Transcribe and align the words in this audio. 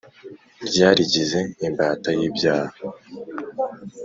Ryarigize 0.67 1.41
imbata 1.67 2.09
y’ibyaha 2.19 2.77